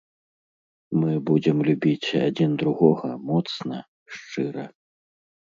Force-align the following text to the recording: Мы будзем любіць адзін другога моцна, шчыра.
Мы 1.01 1.11
будзем 1.29 1.57
любіць 1.67 2.15
адзін 2.29 2.57
другога 2.63 3.09
моцна, 3.29 3.75
шчыра. 4.17 4.67